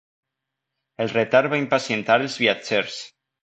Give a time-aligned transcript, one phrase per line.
[1.05, 3.01] El retard va impacientar els viatgers.